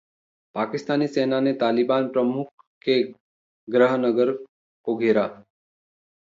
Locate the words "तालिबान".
1.53-2.07